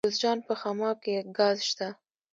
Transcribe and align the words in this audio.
د 0.01 0.05
جوزجان 0.07 0.37
په 0.47 0.53
خماب 0.61 0.97
کې 1.03 1.15
ګاز 1.37 1.57
شته. 1.69 1.87